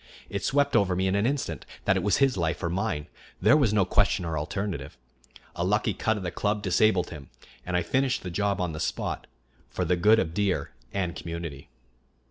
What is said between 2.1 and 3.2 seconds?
his life or mine;